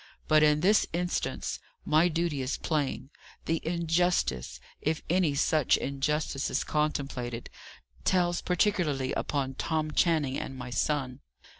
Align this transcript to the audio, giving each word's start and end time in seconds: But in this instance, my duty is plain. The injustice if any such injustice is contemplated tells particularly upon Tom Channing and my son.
But 0.27 0.41
in 0.41 0.61
this 0.61 0.87
instance, 0.93 1.59
my 1.85 2.07
duty 2.07 2.41
is 2.41 2.57
plain. 2.57 3.11
The 3.45 3.61
injustice 3.63 4.59
if 4.81 5.03
any 5.11 5.35
such 5.35 5.77
injustice 5.77 6.49
is 6.49 6.63
contemplated 6.63 7.51
tells 8.03 8.41
particularly 8.41 9.13
upon 9.13 9.53
Tom 9.53 9.91
Channing 9.91 10.39
and 10.39 10.57
my 10.57 10.71
son. 10.71 11.19